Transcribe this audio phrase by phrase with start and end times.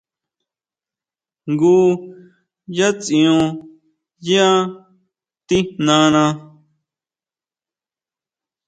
[1.51, 1.75] Jngu
[2.77, 3.41] yá tsión
[4.27, 4.45] yá
[5.47, 6.23] tijnana.